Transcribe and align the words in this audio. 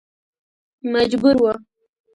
مجبور 0.93 1.35
و. 1.43 1.45